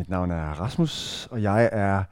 [0.00, 2.04] Mit navn er Rasmus, og jeg er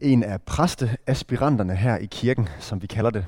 [0.00, 3.26] en af præsteaspiranterne her i kirken, som vi kalder det.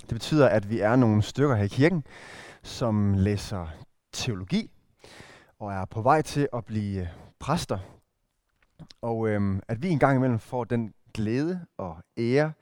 [0.00, 2.04] Det betyder, at vi er nogle stykker her i kirken,
[2.62, 3.66] som læser
[4.12, 4.70] teologi
[5.58, 7.08] og er på vej til at blive
[7.38, 7.78] præster.
[9.02, 12.52] Og øhm, at vi en gang imellem får den glæde og ære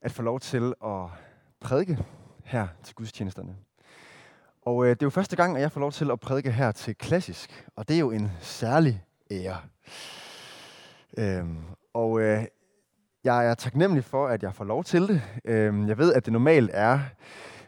[0.00, 1.06] at få lov til at
[1.60, 1.98] prædike
[2.44, 3.56] her til gudstjenesterne.
[4.62, 6.72] Og øh, det er jo første gang, at jeg får lov til at prædike her
[6.72, 9.56] til klassisk, og det er jo en særlig ære.
[11.18, 11.58] Øhm,
[11.94, 12.44] og øh,
[13.24, 15.22] jeg er taknemmelig for, at jeg får lov til det.
[15.44, 17.00] Øhm, jeg ved, at det normalt er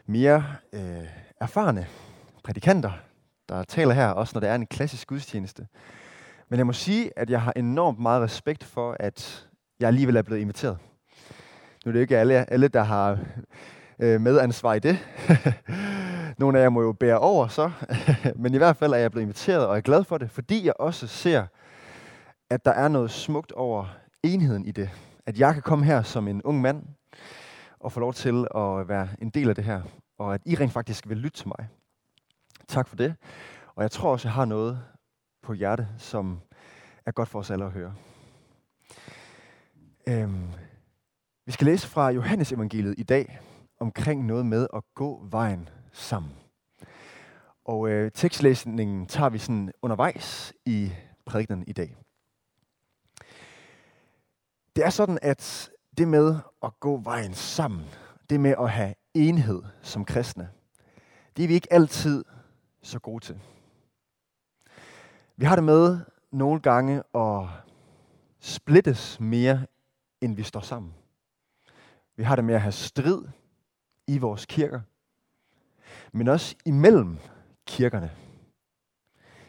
[0.05, 1.07] mere øh,
[1.41, 1.87] erfarne
[2.43, 2.91] prædikanter,
[3.49, 5.67] der taler her, også når det er en klassisk gudstjeneste.
[6.49, 9.47] Men jeg må sige, at jeg har enormt meget respekt for, at
[9.79, 10.77] jeg alligevel er blevet inviteret.
[11.85, 13.19] Nu er det ikke alle, alle der har
[13.99, 14.99] øh, medansvar i det.
[16.39, 17.71] Nogle af jer må jo bære over så.
[18.41, 20.65] Men i hvert fald er jeg blevet inviteret, og jeg er glad for det, fordi
[20.65, 21.45] jeg også ser,
[22.49, 23.85] at der er noget smukt over
[24.23, 24.89] enheden i det.
[25.25, 26.83] At jeg kan komme her som en ung mand,
[27.79, 29.81] og få lov til at være en del af det her.
[30.17, 31.67] Og at I rent faktisk vil lytte til mig.
[32.67, 33.15] Tak for det.
[33.75, 34.81] Og jeg tror også, jeg har noget
[35.41, 36.39] på hjerte, som
[37.05, 37.93] er godt for os alle at høre.
[40.07, 40.47] Øhm,
[41.45, 43.39] vi skal læse fra Johannes evangeliet i dag
[43.79, 46.31] omkring noget med at gå vejen sammen.
[47.65, 50.91] Og øh, tekstlæsningen tager vi sådan undervejs i
[51.25, 51.95] prædikenen i dag.
[54.79, 57.85] Det er sådan, at det med at gå vejen sammen,
[58.29, 60.49] det med at have enhed som kristne,
[61.37, 62.25] det er vi ikke altid
[62.81, 63.39] så gode til.
[65.37, 65.99] Vi har det med
[66.31, 67.47] nogle gange at
[68.39, 69.65] splittes mere,
[70.21, 70.93] end vi står sammen.
[72.15, 73.23] Vi har det med at have strid
[74.07, 74.81] i vores kirker,
[76.11, 77.17] men også imellem
[77.65, 78.11] kirkerne.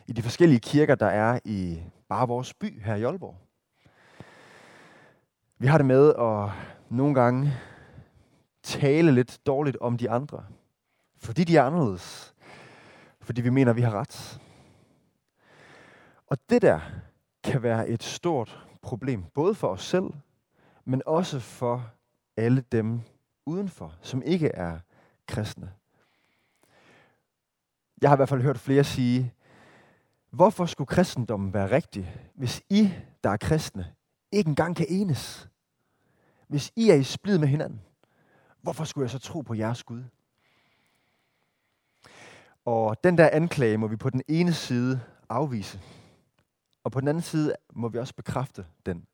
[0.06, 3.49] I de forskellige kirker, der er i bare vores by her i Aalborg.
[5.62, 6.50] Vi har det med at
[6.88, 7.52] nogle gange
[8.62, 10.44] tale lidt dårligt om de andre,
[11.16, 12.34] fordi de er anderledes.
[13.20, 14.40] Fordi vi mener, at vi har ret.
[16.26, 16.80] Og det der
[17.44, 20.04] kan være et stort problem, både for os selv,
[20.84, 21.90] men også for
[22.36, 23.00] alle dem
[23.46, 24.78] udenfor, som ikke er
[25.28, 25.72] kristne.
[28.02, 29.34] Jeg har i hvert fald hørt flere sige,
[30.30, 32.92] hvorfor skulle kristendommen være rigtig, hvis I,
[33.24, 33.86] der er kristne,
[34.32, 35.49] ikke engang kan enes?
[36.50, 37.80] Hvis I er i splid med hinanden,
[38.62, 40.04] hvorfor skulle jeg så tro på jeres Gud?
[42.64, 45.80] Og den der anklage må vi på den ene side afvise,
[46.84, 49.06] og på den anden side må vi også bekræfte den.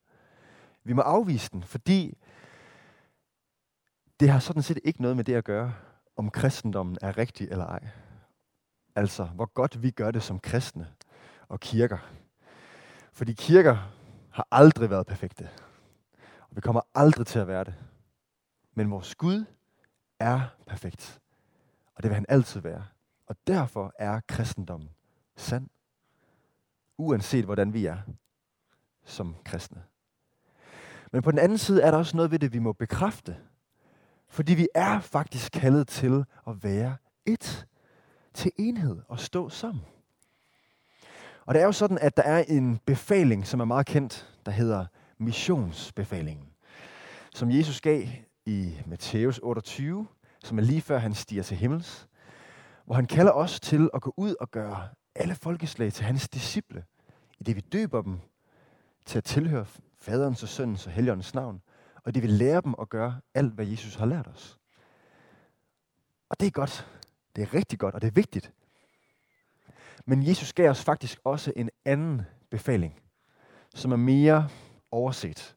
[0.84, 2.18] Vi må afvise den, fordi
[4.20, 5.74] det har sådan set ikke noget med det at gøre,
[6.16, 7.88] om kristendommen er rigtig eller ej.
[8.94, 10.92] Altså, hvor godt vi gør det som kristne
[11.48, 11.98] og kirker.
[13.12, 13.92] Fordi kirker
[14.30, 15.50] har aldrig været perfekte.
[16.56, 17.74] Vi kommer aldrig til at være det.
[18.74, 19.44] Men vores Gud
[20.20, 21.20] er perfekt.
[21.94, 22.84] Og det vil han altid være.
[23.26, 24.90] Og derfor er kristendommen
[25.36, 25.68] sand.
[26.98, 27.98] Uanset hvordan vi er
[29.04, 29.82] som kristne.
[31.12, 33.36] Men på den anden side er der også noget ved det, vi må bekræfte.
[34.28, 36.96] Fordi vi er faktisk kaldet til at være
[37.26, 37.66] et.
[38.34, 39.84] Til enhed og stå sammen.
[41.46, 44.52] Og det er jo sådan, at der er en befaling, som er meget kendt, der
[44.52, 44.86] hedder
[45.18, 46.46] missionsbefalingen.
[47.34, 48.06] Som Jesus gav
[48.46, 50.06] i Matthæus 28,
[50.44, 52.08] som er lige før han stiger til himmels.
[52.84, 56.84] Hvor han kalder os til at gå ud og gøre alle folkeslag til hans disciple.
[57.38, 58.18] I det vi døber dem
[59.04, 59.66] til at tilhøre
[60.00, 61.60] faderens og søndens og helligåndens navn
[62.06, 64.58] og det vil lære dem at gøre alt, hvad Jesus har lært os.
[66.28, 66.88] Og det er godt.
[67.36, 68.52] Det er rigtig godt, og det er vigtigt.
[70.04, 73.00] Men Jesus gav os faktisk også en anden befaling,
[73.74, 74.48] som er mere
[74.96, 75.56] overset.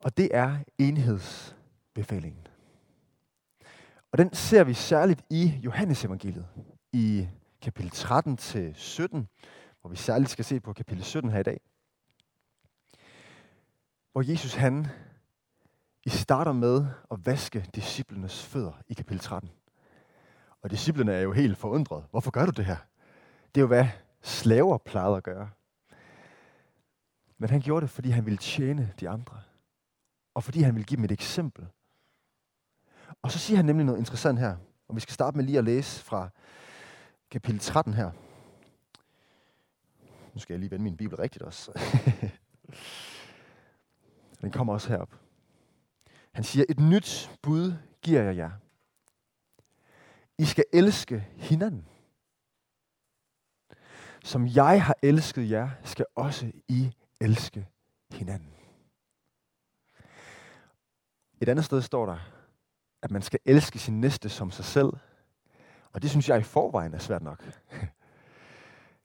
[0.00, 2.46] Og det er enhedsbefalingen.
[4.12, 6.46] Og den ser vi særligt i Johannes evangeliet,
[6.92, 7.28] i
[7.62, 9.28] kapitel 13 til 17,
[9.80, 11.60] hvor vi særligt skal se på kapitel 17 her i dag
[14.16, 14.86] hvor Jesus han
[16.04, 19.50] I starter med at vaske disciplenes fødder i kapitel 13.
[20.62, 22.04] Og disciplene er jo helt forundret.
[22.10, 22.76] Hvorfor gør du det her?
[23.54, 23.86] Det er jo, hvad
[24.22, 25.50] slaver plejede at gøre.
[27.38, 29.40] Men han gjorde det, fordi han ville tjene de andre.
[30.34, 31.66] Og fordi han ville give dem et eksempel.
[33.22, 34.56] Og så siger han nemlig noget interessant her.
[34.88, 36.28] Og vi skal starte med lige at læse fra
[37.30, 38.10] kapitel 13 her.
[40.34, 41.72] Nu skal jeg lige vende min bibel rigtigt også.
[44.40, 45.14] Den kommer også herop.
[46.32, 48.50] Han siger, et nyt bud giver jeg jer.
[50.38, 51.88] I skal elske hinanden.
[54.24, 57.68] som jeg har elsket jer, skal også I elske
[58.12, 58.52] hinanden.
[61.40, 62.18] Et andet sted står der,
[63.02, 64.92] at man skal elske sin næste som sig selv.
[65.92, 67.44] Og det synes jeg i forvejen er svært nok.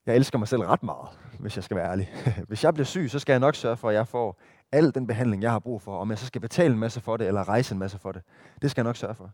[0.06, 1.10] Jeg elsker mig selv ret meget,
[1.40, 2.14] hvis jeg skal være ærlig.
[2.48, 4.40] Hvis jeg bliver syg, så skal jeg nok sørge for, at jeg får
[4.72, 5.98] al den behandling, jeg har brug for.
[5.98, 8.22] Om jeg så skal betale en masse for det, eller rejse en masse for det.
[8.62, 9.32] Det skal jeg nok sørge for.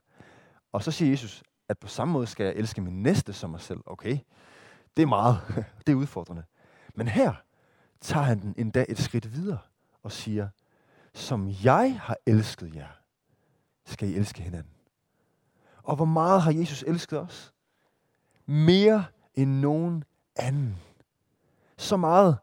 [0.72, 3.62] Og så siger Jesus, at på samme måde skal jeg elske min næste som mig
[3.62, 3.80] selv.
[3.86, 4.18] Okay,
[4.98, 5.40] det er meget.
[5.88, 6.44] Det er udfordrende.
[6.96, 7.34] Men her
[8.02, 9.60] tager han den endda et skridt videre
[10.04, 10.50] og siger,
[11.14, 12.88] som jeg har elsket jer,
[13.86, 14.74] skal I elske hinanden.
[15.84, 17.54] Og hvor meget har Jesus elsket os?
[18.46, 19.06] Mere
[19.36, 20.04] end nogen
[20.36, 20.78] anden.
[21.78, 22.38] Så meget,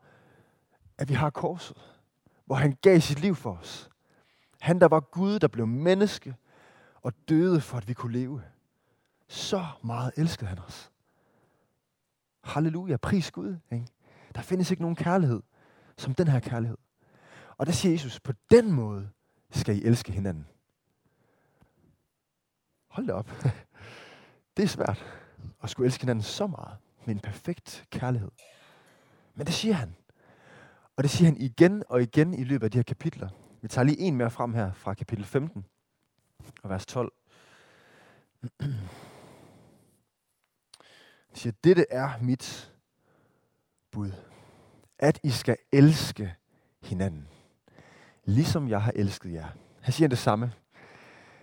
[0.99, 1.77] at vi har korset,
[2.45, 3.91] hvor han gav sit liv for os.
[4.61, 6.37] Han, der var Gud, der blev menneske
[7.03, 8.43] og døde for, at vi kunne leve.
[9.29, 10.91] Så meget elskede han os.
[12.45, 13.57] Halleluja, pris Gud.
[13.73, 13.87] Ikke?
[14.35, 15.41] Der findes ikke nogen kærlighed
[15.99, 16.77] som den her kærlighed.
[17.57, 19.11] Og der siger Jesus, på den måde
[19.51, 20.47] skal I elske hinanden.
[22.89, 23.31] Hold da op.
[24.57, 25.05] Det er svært
[25.63, 28.31] at skulle elske hinanden så meget med en perfekt kærlighed.
[29.35, 29.97] Men det siger han.
[30.97, 33.29] Og det siger han igen og igen i løbet af de her kapitler.
[33.63, 35.65] Vi tager lige en mere frem her fra kapitel 15
[36.63, 37.13] og vers 12.
[38.61, 38.75] Han
[41.35, 42.74] siger, dette er mit
[43.95, 44.13] bud.
[44.99, 46.35] At I skal elske
[46.83, 47.29] hinanden,
[48.25, 49.49] ligesom jeg har elsket jer.
[49.81, 50.53] Han siger det samme.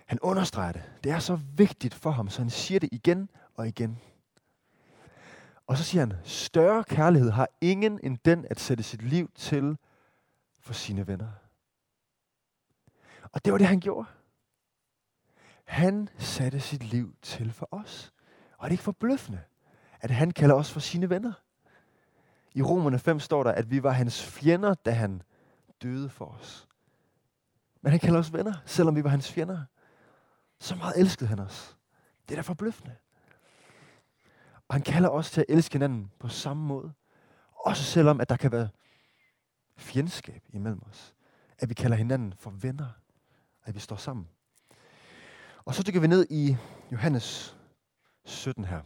[0.06, 0.82] Han understreger det.
[1.04, 3.98] Det er så vigtigt for ham, så han siger det igen og igen.
[5.66, 9.78] Og så siger han, større kærlighed har ingen end den at sætte sit liv til
[10.60, 11.30] for sine venner.
[13.32, 14.08] Og det var det, han gjorde.
[15.64, 18.12] Han satte sit liv til for os.
[18.58, 19.40] Og er det ikke forbløffende,
[20.00, 21.32] at han kalder os for sine venner?
[22.54, 25.22] I Romerne 5 står der, at vi var hans fjender, da han
[25.82, 26.68] døde for os.
[27.82, 29.64] Men han kalder os venner, selvom vi var hans fjender.
[30.58, 31.76] Så meget elskede han os.
[32.28, 32.96] Det er da forbløffende.
[34.68, 36.92] Og han kalder os til at elske hinanden på samme måde.
[37.66, 38.68] Også selvom, at der kan være
[39.76, 41.14] fjendskab imellem os.
[41.58, 42.88] At vi kalder hinanden for venner.
[43.64, 44.28] At vi står sammen.
[45.64, 46.56] Og så dykker vi ned i
[46.92, 47.56] Johannes
[48.24, 48.82] 17 her.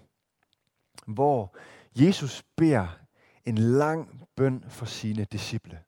[1.07, 1.57] Hvor
[1.95, 2.89] Jesus beder
[3.47, 5.83] en lang bøn for sine disciple.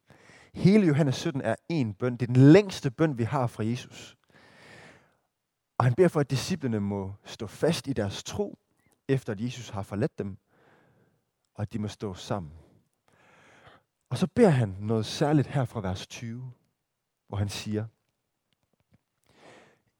[0.55, 2.13] Hele Johannes 17 er en bøn.
[2.13, 4.17] Det er den længste bøn, vi har fra Jesus.
[5.79, 8.59] Og han beder for, at disciplene må stå fast i deres tro,
[9.09, 10.39] efter at Jesus har forladt dem,
[11.55, 12.53] og at de må stå sammen.
[14.11, 16.53] Og så beder han noget særligt her fra vers 20,
[17.29, 17.85] hvor han siger,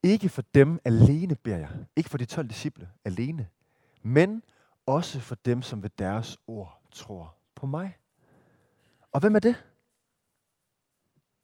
[0.03, 3.49] ikke for dem alene beder jeg, ikke for de 12 disciple alene,
[4.03, 4.43] men
[4.87, 7.99] også for dem, som ved deres ord tror på mig.
[9.13, 9.65] Og hvem er det?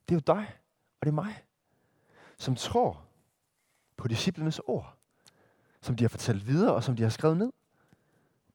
[0.08, 0.58] Det er jo dig,
[1.00, 1.44] og det er mig,
[2.38, 3.06] som tror
[3.96, 4.98] på disciplenes ord,
[5.80, 7.52] som de har fortalt videre, og som de har skrevet ned.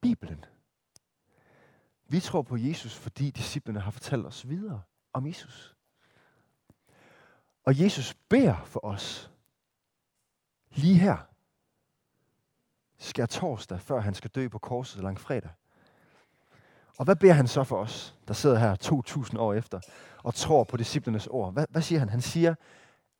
[0.01, 0.45] Bibelen.
[2.07, 4.81] Vi tror på Jesus, fordi disciplene har fortalt os videre
[5.13, 5.75] om Jesus.
[7.63, 9.31] Og Jesus beder for os
[10.69, 11.17] lige her,
[12.97, 15.51] skær torsdag, før han skal dø på korset langfredag.
[16.99, 19.79] Og hvad beder han så for os, der sidder her 2000 år efter,
[20.23, 21.53] og tror på disciplernes ord?
[21.53, 22.09] Hvad, hvad siger han?
[22.09, 22.55] Han siger,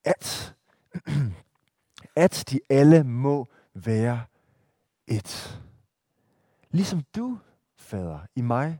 [0.06, 0.56] at,
[2.16, 4.22] at de alle må være
[5.08, 5.62] et.
[6.72, 7.40] Ligesom du,
[7.78, 8.80] fader, i mig,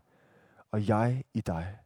[0.72, 1.78] og jeg i dig.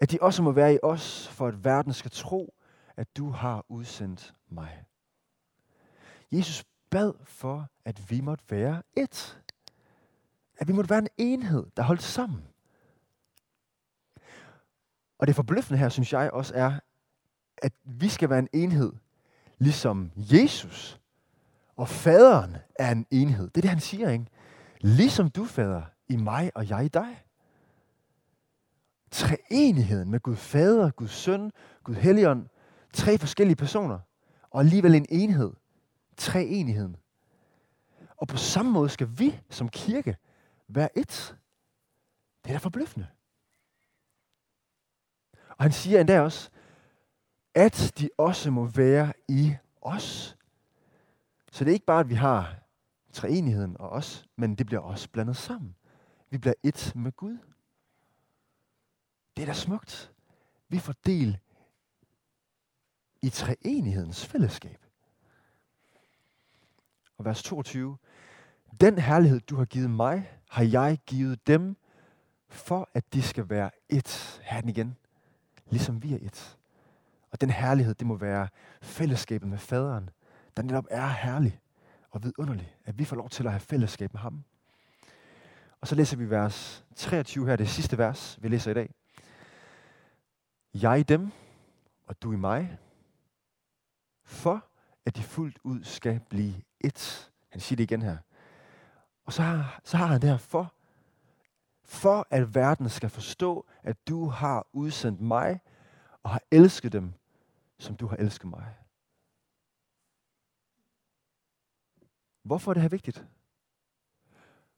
[0.00, 2.54] At de også må være i os, for at verden skal tro,
[2.96, 4.84] at du har udsendt mig.
[6.32, 9.40] Jesus bad for, at vi måtte være et.
[10.58, 12.42] At vi måtte være en enhed, der holdt sammen.
[15.18, 16.80] Og det forbløffende her, synes jeg også er,
[17.56, 18.92] at vi skal være en enhed,
[19.58, 21.00] ligesom Jesus
[21.78, 23.44] og faderen er en enhed.
[23.48, 24.26] Det er det, han siger, ikke?
[24.80, 27.24] Ligesom du, fader, i mig og jeg i dig.
[29.10, 31.52] Treenigheden med Gud Fader, Gud Søn,
[31.84, 32.46] Gud Helligånd.
[32.92, 33.98] Tre forskellige personer.
[34.50, 35.52] Og alligevel en enhed.
[36.16, 36.96] Treenigheden.
[38.16, 40.16] Og på samme måde skal vi som kirke
[40.68, 41.36] være et.
[42.44, 43.06] Det er da forbløffende.
[45.48, 46.50] Og han siger endda også,
[47.54, 50.36] at de også må være i os.
[51.52, 52.58] Så det er ikke bare, at vi har
[53.12, 55.76] treenigheden og os, men det bliver også blandet sammen.
[56.30, 57.38] Vi bliver et med Gud.
[59.36, 60.12] Det er da smukt.
[60.68, 61.38] Vi får del
[63.22, 64.86] i treenighedens fællesskab.
[67.18, 67.98] Og vers 22.
[68.80, 71.76] Den herlighed, du har givet mig, har jeg givet dem,
[72.48, 74.96] For at de skal være et, her den igen,
[75.70, 76.58] ligesom vi er et.
[77.30, 78.48] Og den herlighed, det må være
[78.82, 80.10] fællesskabet med faderen,
[80.56, 81.60] der netop er herlig
[82.10, 84.44] og vidunderlig, at vi får lov til at have fællesskab med ham.
[85.80, 88.94] Og så læser vi vers 23 her, det sidste vers, vi læser i dag.
[90.74, 91.30] Jeg i dem,
[92.06, 92.78] og du i mig,
[94.24, 94.64] for
[95.06, 97.30] at de fuldt ud skal blive et.
[97.48, 98.16] Han siger det igen her.
[99.28, 100.74] Og så har, så har han det her for,
[101.84, 105.60] for at verden skal forstå, at du har udsendt mig
[106.22, 107.12] og har elsket dem,
[107.78, 108.74] som du har elsket mig.
[112.42, 113.26] Hvorfor er det her vigtigt?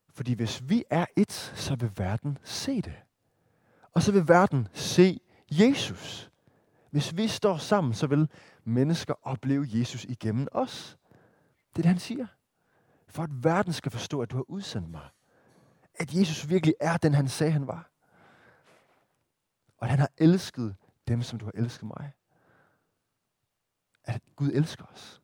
[0.09, 3.02] Fordi hvis vi er et, så vil verden se det.
[3.92, 6.30] Og så vil verden se Jesus.
[6.90, 8.28] Hvis vi står sammen, så vil
[8.64, 10.99] mennesker opleve Jesus igennem os.
[11.71, 12.26] Det er det, han siger.
[13.11, 15.09] For at verden skal forstå, at du har udsendt mig.
[15.95, 17.90] At Jesus virkelig er den, han sagde, han var.
[19.76, 20.76] Og at han har elsket
[21.09, 22.12] dem, som du har elsket mig.
[24.05, 25.23] At Gud elsker os.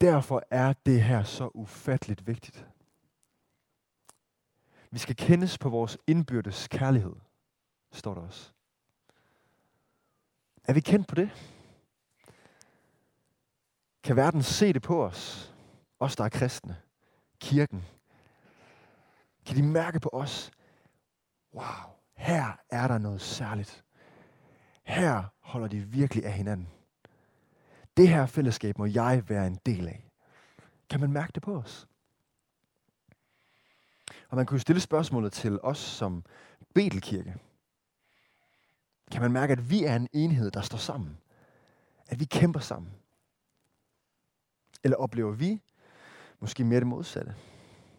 [0.00, 2.66] Derfor er det her så ufatteligt vigtigt.
[4.90, 7.16] Vi skal kendes på vores indbyrdes kærlighed,
[7.92, 8.52] står der også.
[10.64, 11.55] Er vi kendt på det?
[14.06, 15.52] Kan verden se det på os?
[16.00, 16.76] Os, der er kristne.
[17.40, 17.84] Kirken.
[19.46, 20.50] Kan de mærke på os?
[21.54, 23.84] Wow, her er der noget særligt.
[24.84, 26.68] Her holder de virkelig af hinanden.
[27.96, 30.10] Det her fællesskab må jeg være en del af.
[30.90, 31.88] Kan man mærke det på os?
[34.28, 36.24] Og man kunne stille spørgsmålet til os som
[36.74, 37.36] Betelkirke.
[39.10, 41.18] Kan man mærke, at vi er en enhed, der står sammen?
[42.06, 42.92] At vi kæmper sammen?
[44.84, 45.62] Eller oplever vi
[46.40, 47.34] måske mere det modsatte?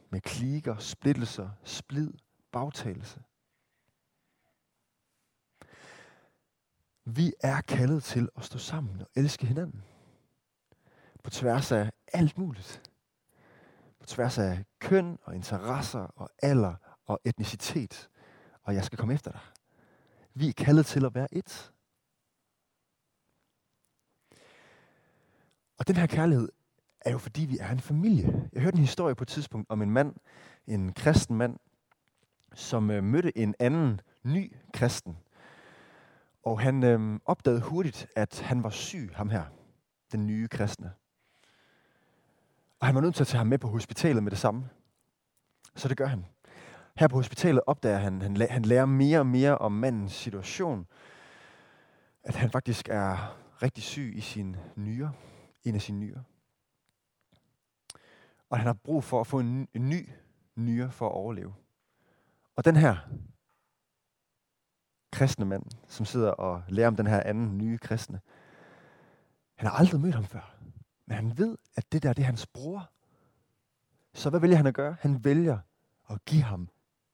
[0.09, 2.13] Med klikker, splittelser, splid,
[2.51, 3.23] bagtagelse.
[7.05, 9.83] Vi er kaldet til at stå sammen og elske hinanden.
[11.23, 12.91] På tværs af alt muligt.
[13.99, 18.09] På tværs af køn og interesser og alder og etnicitet.
[18.63, 19.39] Og jeg skal komme efter dig.
[20.33, 21.73] Vi er kaldet til at være et.
[25.77, 26.49] Og den her kærlighed
[27.01, 28.49] er jo fordi, vi er en familie.
[28.53, 30.13] Jeg hørte en historie på et tidspunkt om en mand,
[30.67, 31.59] en kristen mand,
[32.53, 35.17] som øh, mødte en anden ny kristen.
[36.43, 39.43] Og han øh, opdagede hurtigt, at han var syg, ham her,
[40.11, 40.91] den nye kristne.
[42.79, 44.69] Og han var nødt til at tage ham med på hospitalet med det samme.
[45.75, 46.25] Så det gør han.
[46.97, 50.87] Her på hospitalet opdager han, han, han lærer mere og mere om mandens situation.
[52.23, 55.11] At han faktisk er rigtig syg i sin nyre,
[55.63, 56.23] en af sine nyre.
[58.49, 60.09] Og han har brug for at få en, en ny
[60.55, 61.53] nyre for at overleve.
[62.55, 62.97] Og den her
[65.11, 68.21] kristne mand, som sidder og lærer om den her anden nye kristne,
[69.55, 70.55] han har aldrig mødt ham før.
[71.05, 72.91] Men han ved, at det der det er hans bror.
[74.13, 74.97] Så hvad vælger han at gøre?
[74.99, 75.59] Han vælger
[76.09, 76.69] at give ham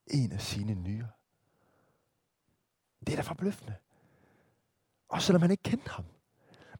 [0.06, 1.08] en af sine nyere.
[3.06, 3.74] Det er da forbløffende.
[5.08, 6.04] Og selvom han ikke kendte ham.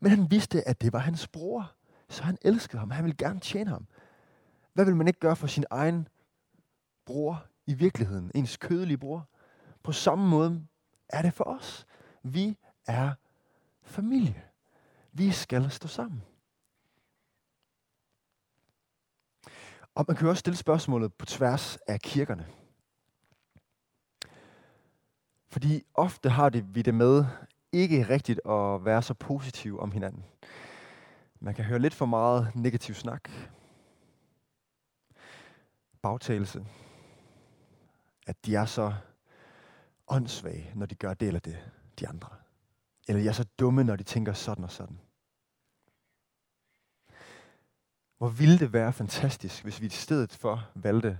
[0.00, 1.72] Men han vidste, at det var hans bror.
[2.08, 2.90] Så han elskede ham.
[2.90, 3.86] Han ville gerne tjene ham.
[4.74, 6.08] Hvad vil man ikke gøre for sin egen
[7.04, 8.30] bror i virkeligheden?
[8.34, 9.28] Ens kødelige bror?
[9.82, 10.66] På samme måde
[11.08, 11.86] er det for os.
[12.22, 13.12] Vi er
[13.82, 14.42] familie.
[15.12, 16.22] Vi skal stå sammen.
[19.94, 22.46] Og man kan jo også stille spørgsmålet på tværs af kirkerne.
[25.48, 27.24] Fordi ofte har det, vi det med
[27.72, 30.24] ikke rigtigt at være så positiv om hinanden.
[31.40, 33.30] Man kan høre lidt for meget negativ snak.
[36.04, 36.66] Bagtagelse.
[38.26, 38.94] At de er så
[40.06, 41.70] åndssvage, når de gør det eller det,
[42.00, 42.28] de andre.
[43.08, 45.00] Eller de er så dumme, når de tænker sådan og sådan.
[48.18, 51.18] Hvor ville det være fantastisk, hvis vi i stedet for valgte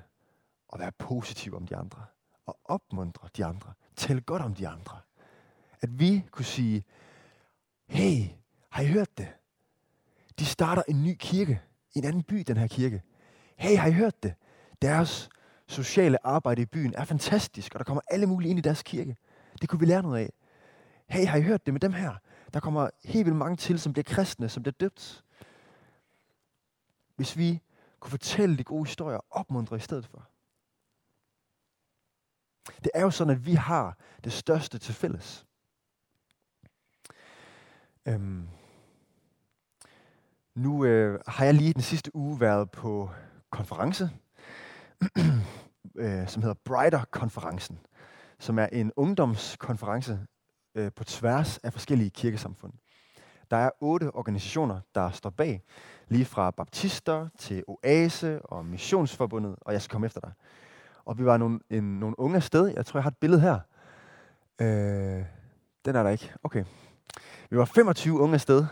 [0.73, 2.07] at være positive om de andre.
[2.47, 3.73] Og opmuntre de andre.
[3.97, 5.01] Tælle godt om de andre.
[5.81, 6.85] At vi kunne sige,
[7.87, 8.29] hey,
[8.69, 9.29] har I hørt det?
[10.39, 11.63] De starter en ny kirke
[11.95, 13.03] i en anden by, den her kirke.
[13.57, 14.35] Hey, har I hørt det?
[14.85, 15.29] Deres
[15.67, 19.17] sociale arbejde i byen er fantastisk, og der kommer alle mulige ind i deres kirke.
[19.61, 20.33] Det kunne vi lære noget af.
[21.07, 22.15] Hey, har I hørt det med dem her?
[22.55, 25.25] Der kommer helt vildt mange til, som bliver kristne, som bliver døbt.
[27.17, 27.61] Hvis vi
[28.01, 30.29] kunne fortælle de gode historier og opmuntre i stedet for.
[32.67, 35.47] Det er jo sådan, at vi har det største til fælles.
[38.07, 38.49] Øhm,
[40.55, 43.11] nu øh, har jeg lige den sidste uge været på
[43.51, 44.11] konference
[45.99, 47.79] øh, som hedder Brighter-konferencen,
[48.39, 50.19] som er en ungdomskonference
[50.75, 52.73] øh, på tværs af forskellige kirkesamfund.
[53.51, 55.63] Der er otte organisationer, der står bag,
[56.09, 60.33] lige fra baptister til Oase og Missionsforbundet, og jeg skal komme efter dig.
[61.05, 62.67] Og vi var nogle, en, nogle unge afsted.
[62.67, 63.59] Jeg tror, jeg har et billede her.
[64.61, 65.25] Øh,
[65.85, 66.33] den er der ikke.
[66.43, 66.65] Okay.
[67.51, 68.67] Vi var 25 unge afsted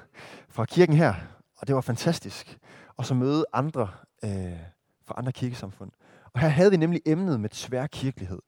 [0.48, 1.14] fra kirken her,
[1.56, 2.58] og det var fantastisk.
[2.96, 3.88] Og så møde andre
[4.24, 4.58] øh,
[5.04, 5.90] fra andre kirkesamfund.
[6.34, 8.38] Og her havde vi nemlig emnet med tværkirkelighed,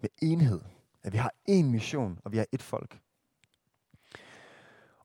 [0.00, 0.60] med enhed.
[1.02, 3.00] At vi har én mission, og vi har ét folk.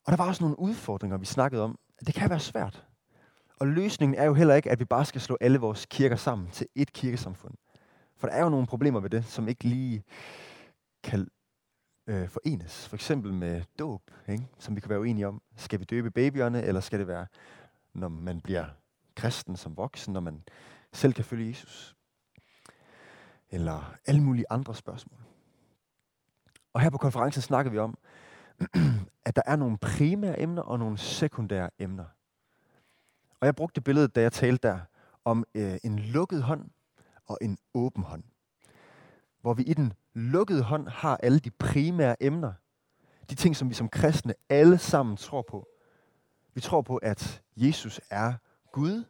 [0.05, 1.79] Og der var også nogle udfordringer, vi snakkede om.
[2.05, 2.85] Det kan være svært.
[3.59, 6.49] Og løsningen er jo heller ikke, at vi bare skal slå alle vores kirker sammen
[6.51, 7.53] til ét kirkesamfund.
[8.17, 10.03] For der er jo nogle problemer ved det, som ikke lige
[11.03, 11.27] kan
[12.07, 12.87] øh, forenes.
[12.87, 14.47] For eksempel med dåb, ikke?
[14.59, 15.41] som vi kan være uenige om.
[15.57, 17.27] Skal vi døbe babyerne, eller skal det være,
[17.93, 18.65] når man bliver
[19.15, 20.43] kristen som voksen, når man
[20.93, 21.95] selv kan følge Jesus?
[23.53, 25.19] Eller alle mulige andre spørgsmål.
[26.73, 27.97] Og her på konferencen snakker vi om,
[29.25, 32.05] at der er nogle primære emner og nogle sekundære emner.
[33.39, 34.79] Og jeg brugte billedet, da jeg talte der,
[35.25, 36.69] om øh, en lukket hånd
[37.25, 38.23] og en åben hånd.
[39.41, 42.53] Hvor vi i den lukkede hånd har alle de primære emner.
[43.29, 45.67] De ting, som vi som kristne alle sammen tror på.
[46.53, 48.33] Vi tror på, at Jesus er
[48.71, 49.03] Gud.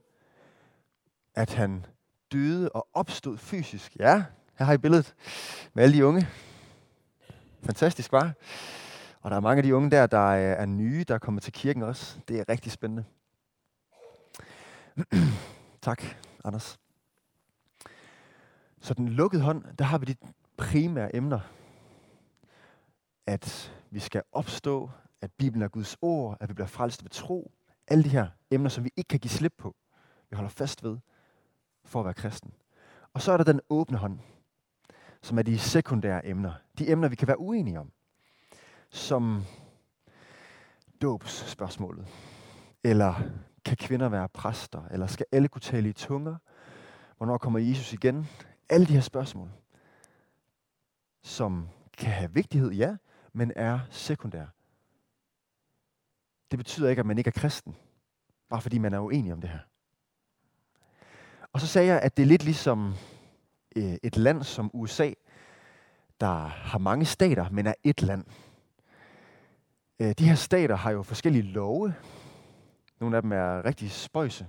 [1.36, 1.86] At han
[2.34, 3.96] døde og opstod fysisk.
[4.00, 4.24] Ja,
[4.56, 5.16] her har I billedet
[5.74, 6.28] med alle de unge.
[7.64, 8.34] Fantastisk, var.
[9.22, 11.54] Og der er mange af de unge der, der øh, er nye, der kommer til
[11.54, 12.20] kirken også.
[12.28, 13.06] Det er rigtig spændende.
[15.82, 16.04] tak,
[16.44, 16.80] Anders.
[18.82, 20.16] Så den lukkede hånd, der har vi de
[20.58, 21.40] primære emner.
[23.28, 24.90] At vi skal opstå,
[25.22, 27.52] at Bibelen er Guds ord, at vi bliver frelst ved tro.
[27.88, 29.76] Alle de her emner, som vi ikke kan give slip på.
[30.30, 30.98] Vi holder fast ved
[31.94, 32.54] for at være kristen.
[33.14, 34.20] Og så er der den åbne hånd,
[35.22, 36.54] som er de sekundære emner.
[36.78, 37.92] De emner, vi kan være uenige om.
[38.90, 39.44] Som
[41.02, 42.08] dåbsspørgsmålet.
[42.84, 43.16] Eller
[43.66, 44.88] kan kvinder være præster?
[44.92, 46.36] Eller skal alle kunne tale i tunger?
[47.18, 48.28] Hvornår kommer Jesus igen?
[48.70, 49.50] Alle de her spørgsmål,
[51.22, 52.96] som kan have vigtighed, ja,
[53.34, 54.50] men er sekundære.
[56.52, 57.76] Det betyder ikke, at man ikke er kristen,
[58.50, 59.60] bare fordi man er uenig om det her.
[61.54, 62.94] Og så sagde jeg, at det er lidt ligesom
[63.76, 65.12] øh, et land som USA,
[66.20, 68.26] der har mange stater, men er et land.
[70.00, 71.94] Øh, de her stater har jo forskellige love.
[73.00, 74.48] Nogle af dem er rigtig spøjse.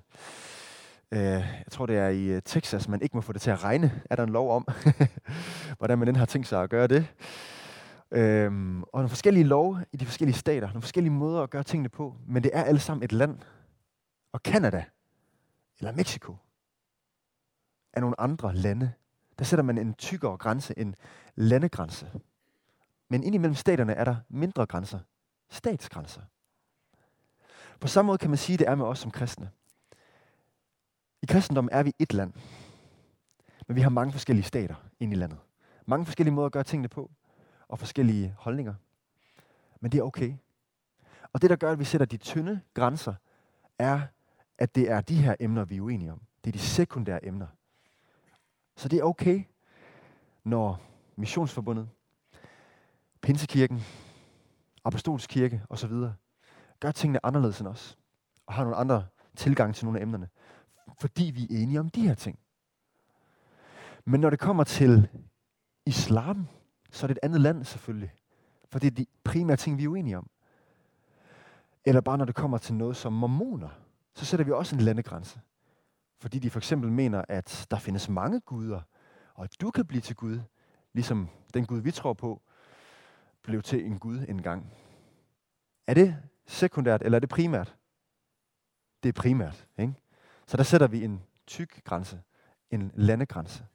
[1.11, 3.65] Øh, jeg tror, det er i øh, Texas, man ikke må få det til at
[3.65, 4.03] regne.
[4.11, 4.69] Er der en lov om,
[5.79, 7.07] hvordan man den har tænkt sig at gøre det?
[8.11, 11.89] Øhm, og nogle forskellige love i de forskellige stater, nogle forskellige måder at gøre tingene
[11.89, 13.39] på, men det er alle sammen et land.
[14.33, 14.85] Og Kanada,
[15.79, 16.37] eller Mexico,
[17.97, 18.93] af nogle andre lande.
[19.39, 20.95] Der sætter man en tykkere grænse, en
[21.35, 22.11] landegrænse.
[23.09, 24.99] Men indimellem staterne er der mindre grænser,
[25.51, 26.21] statsgrænser.
[27.81, 29.51] På samme måde kan man sige, at det er med os som kristne.
[31.23, 32.33] I kristendommen er vi et land,
[33.67, 35.39] men vi har mange forskellige stater ind i landet.
[35.87, 37.11] Mange forskellige måder at gøre tingene på,
[37.69, 38.75] og forskellige holdninger.
[39.81, 40.35] Men det er okay.
[41.33, 43.15] Og det, der gør, at vi sætter de tynde grænser,
[43.79, 44.01] er,
[44.59, 46.23] at det er de her emner, vi er uenige om.
[46.45, 47.47] Det er de sekundære emner.
[48.77, 49.45] Så det er okay,
[50.45, 50.81] når
[51.17, 51.89] Missionsforbundet,
[53.23, 53.83] Pinsekirken,
[54.85, 55.93] Apostolsk Kirke osv.
[56.81, 57.99] gør tingene anderledes end os,
[58.47, 59.07] og har nogle andre
[59.37, 60.29] tilgang til nogle af emnerne
[60.99, 62.39] fordi vi er enige om de her ting.
[64.05, 65.09] Men når det kommer til
[65.87, 66.47] islam,
[66.91, 68.13] så er det et andet land selvfølgelig.
[68.73, 70.31] For det er de primære ting, vi er uenige om.
[71.85, 73.69] Eller bare når det kommer til noget som mormoner,
[74.15, 75.41] så sætter vi også en landegrænse.
[76.19, 78.81] Fordi de for eksempel mener, at der findes mange guder,
[79.35, 80.41] og at du kan blive til Gud,
[80.93, 82.43] ligesom den Gud, vi tror på,
[83.43, 84.73] blev til en Gud engang.
[85.87, 87.77] Er det sekundært, eller er det primært?
[89.03, 89.67] Det er primært.
[89.79, 89.95] Ikke?
[90.47, 92.23] Så der sætter vi en tyk grænse,
[92.71, 93.67] en landegrænse.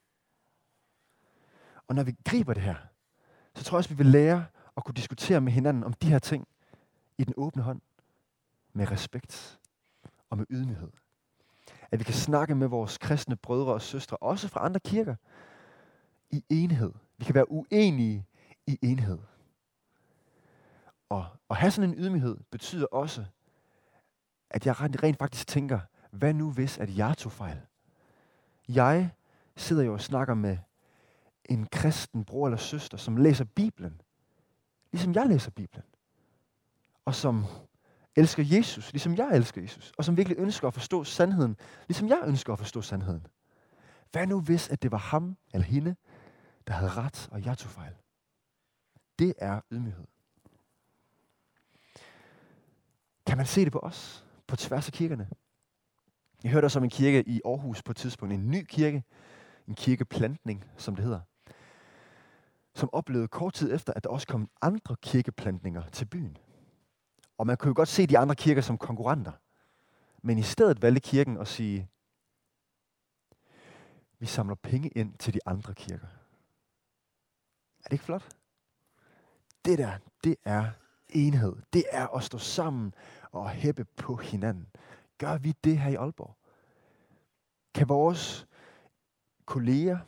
[1.87, 2.75] Og når vi griber det her,
[3.55, 4.45] så tror jeg også, vi vil lære
[4.77, 6.47] at kunne diskutere med hinanden om de her ting
[7.17, 7.81] i den åbne hånd,
[8.73, 9.59] med respekt
[10.29, 10.91] og med ydmyghed.
[11.91, 15.15] At vi kan snakke med vores kristne brødre og søstre, også fra andre kirker,
[16.29, 16.91] i enhed.
[17.17, 18.25] Vi kan være uenige
[18.67, 19.19] i enhed.
[21.09, 23.25] Og at have sådan en ydmyghed betyder også,
[24.49, 25.79] at jeg rent faktisk tænker,
[26.11, 27.61] hvad nu hvis, at jeg tog fejl?
[28.67, 29.09] Jeg
[29.55, 30.57] sidder jo og snakker med
[31.45, 34.01] en kristen bror eller søster, som læser Bibelen,
[34.91, 35.85] ligesom jeg læser Bibelen.
[37.05, 37.45] Og som
[38.15, 39.91] elsker Jesus, ligesom jeg elsker Jesus.
[39.97, 43.27] Og som virkelig ønsker at forstå sandheden, ligesom jeg ønsker at forstå sandheden.
[44.11, 45.95] Hvad nu hvis, at det var ham eller hende,
[46.67, 47.93] der havde ret, og jeg tog fejl?
[49.19, 50.05] Det er ydmyghed.
[53.25, 55.29] Kan man se det på os, på tværs af kirkerne?
[56.43, 59.03] Jeg hørte også om en kirke i Aarhus på et tidspunkt, en ny kirke,
[59.67, 61.19] en kirkeplantning, som det hedder,
[62.75, 66.37] som oplevede kort tid efter, at der også kom andre kirkeplantninger til byen.
[67.39, 69.31] Og man kunne jo godt se de andre kirker som konkurrenter.
[70.21, 71.89] Men i stedet valgte kirken at sige,
[74.19, 76.07] vi samler penge ind til de andre kirker.
[77.79, 78.35] Er det ikke flot?
[79.65, 80.71] Det der, det er
[81.09, 81.55] enhed.
[81.73, 82.93] Det er at stå sammen
[83.31, 84.67] og hæppe på hinanden.
[85.17, 86.35] Gør vi det her i Aalborg?
[87.73, 88.47] Kan vores
[89.45, 89.99] kolleger,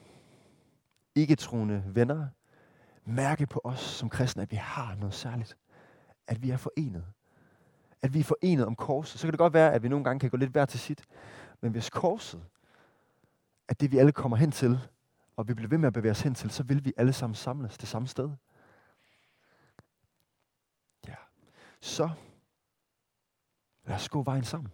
[1.16, 2.28] ikke troende venner,
[3.06, 5.58] mærke på os som kristne, at vi har noget særligt?
[6.28, 7.06] At vi er forenet?
[8.02, 9.20] At vi er forenet om korset?
[9.20, 11.04] Så kan det godt være, at vi nogle gange kan gå lidt hver til sit.
[11.62, 12.44] Men hvis korset
[13.68, 14.80] er det, vi alle kommer hen til,
[15.36, 17.36] og vi bliver ved med at bevæge os hen til, så vil vi alle sammen
[17.36, 18.30] samles det samme sted.
[21.08, 21.16] Ja.
[21.80, 22.10] Så
[23.86, 24.72] lad os gå vejen sammen.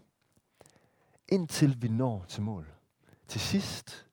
[1.28, 2.68] Indtil vi når til mål.
[3.28, 4.08] Til sidst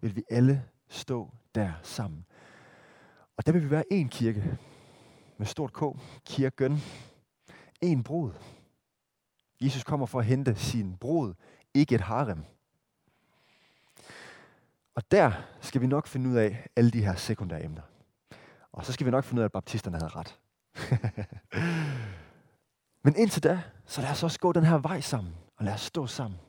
[0.00, 2.24] vil vi alle stå der sammen.
[3.36, 4.58] Og der vil vi være en kirke
[5.38, 5.82] med stort K,
[6.24, 6.82] kirken,
[7.80, 8.32] en brud.
[9.60, 11.34] Jesus kommer for at hente sin brud,
[11.74, 12.44] ikke et harem.
[14.94, 17.82] Og der skal vi nok finde ud af alle de her sekundære emner.
[18.72, 20.38] Og så skal vi nok finde ud af, at baptisterne havde ret.
[23.04, 25.80] Men indtil da, så lad os også gå den her vej sammen, og lad os
[25.80, 26.40] stå sammen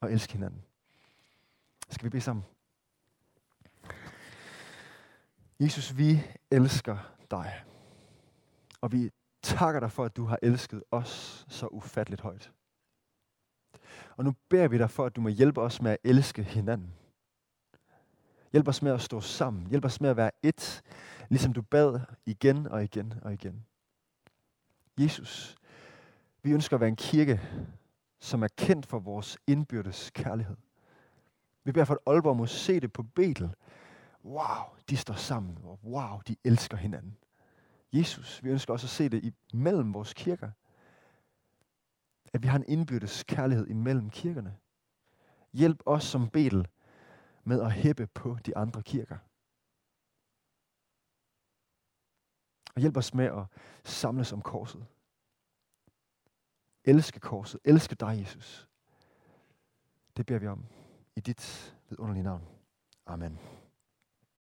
[0.00, 0.62] og elske hinanden.
[1.90, 2.44] Skal vi bede sammen?
[5.60, 6.98] Jesus, vi elsker
[7.30, 7.64] dig.
[8.80, 9.10] Og vi
[9.42, 12.52] takker dig for, at du har elsket os så ufatteligt højt.
[14.16, 16.94] Og nu beder vi dig for, at du må hjælpe os med at elske hinanden.
[18.52, 19.66] Hjælp os med at stå sammen.
[19.66, 20.82] Hjælp os med at være et,
[21.28, 23.64] ligesom du bad igen og igen og igen.
[24.98, 25.56] Jesus,
[26.42, 27.40] vi ønsker at være en kirke,
[28.20, 30.56] som er kendt for vores indbyrdes kærlighed.
[31.64, 33.54] Vi beder for, at Aalborg må se det på Betel.
[34.24, 37.16] Wow, de står sammen, wow, de elsker hinanden.
[37.92, 40.50] Jesus, vi ønsker også at se det imellem vores kirker.
[42.32, 44.56] At vi har en indbyrdes kærlighed imellem kirkerne.
[45.52, 46.68] Hjælp os som Betel
[47.44, 49.18] med at hæppe på de andre kirker.
[52.74, 53.46] Og hjælp os med at
[53.84, 54.86] samles om korset.
[56.84, 57.60] Elske korset.
[57.64, 58.68] Elske dig, Jesus.
[60.16, 60.66] Det beder vi om
[61.16, 62.42] i dit vidunderlige navn.
[63.06, 63.38] Amen.